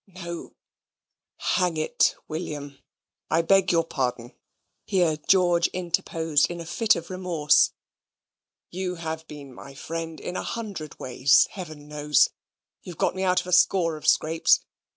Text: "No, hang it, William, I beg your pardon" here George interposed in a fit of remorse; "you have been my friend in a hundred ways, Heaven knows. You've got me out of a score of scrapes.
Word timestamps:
"No, 0.07 0.55
hang 1.37 1.77
it, 1.77 2.15
William, 2.27 2.79
I 3.29 3.43
beg 3.43 3.71
your 3.71 3.83
pardon" 3.83 4.33
here 4.83 5.15
George 5.27 5.67
interposed 5.73 6.49
in 6.49 6.59
a 6.59 6.65
fit 6.65 6.95
of 6.95 7.11
remorse; 7.11 7.73
"you 8.71 8.95
have 8.95 9.27
been 9.27 9.53
my 9.53 9.75
friend 9.75 10.19
in 10.19 10.35
a 10.35 10.41
hundred 10.41 10.97
ways, 10.97 11.45
Heaven 11.51 11.87
knows. 11.87 12.29
You've 12.81 12.97
got 12.97 13.13
me 13.15 13.21
out 13.21 13.41
of 13.41 13.45
a 13.45 13.53
score 13.53 13.95
of 13.95 14.07
scrapes. 14.07 14.61